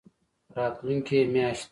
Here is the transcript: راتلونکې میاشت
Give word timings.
راتلونکې 0.55 1.19
میاشت 1.33 1.69